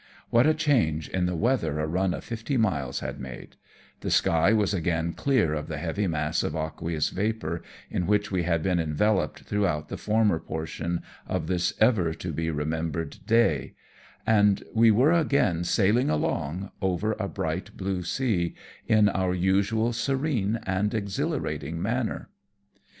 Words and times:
What 0.31 0.47
a 0.47 0.55
change 0.55 1.09
in 1.09 1.27
the 1.27 1.35
weather 1.35 1.79
a 1.79 1.85
run 1.85 2.15
of 2.15 2.23
fifty 2.23 2.57
miles 2.57 3.01
had 3.01 3.19
made: 3.19 3.55
the 3.99 4.09
sky 4.09 4.51
was 4.51 4.73
again 4.73 5.13
clear 5.13 5.53
of 5.53 5.67
the 5.67 5.77
heavy 5.77 6.07
mass 6.07 6.41
of 6.41 6.55
aqueous 6.55 7.09
vapour, 7.11 7.61
in 7.87 8.07
which 8.07 8.31
we 8.31 8.41
had 8.41 8.63
been 8.63 8.79
enveloped 8.79 9.41
throughout 9.43 9.89
the 9.89 9.97
former 9.99 10.39
portion 10.39 11.03
of 11.27 11.45
this 11.45 11.75
ever 11.79 12.15
to 12.15 12.33
be 12.33 12.49
re 12.49 12.65
membered 12.65 13.17
day, 13.27 13.75
and 14.25 14.63
we 14.73 14.89
were 14.89 15.11
again 15.11 15.63
sailing 15.63 16.09
along, 16.09 16.71
over 16.81 17.15
a 17.19 17.27
bright 17.29 17.77
blue 17.77 18.01
sea, 18.01 18.55
in 18.87 19.07
our 19.07 19.35
usual 19.35 19.93
serene 19.93 20.59
and 20.63 20.95
exhilarating 20.95 21.79
manner. 21.79 22.31